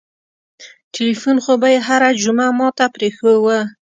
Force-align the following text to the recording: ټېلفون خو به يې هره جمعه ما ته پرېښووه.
ټېلفون 0.93 1.37
خو 1.43 1.53
به 1.61 1.67
يې 1.73 1.79
هره 1.87 2.09
جمعه 2.21 2.51
ما 2.59 2.69
ته 2.77 2.85
پرېښووه. 2.95 3.59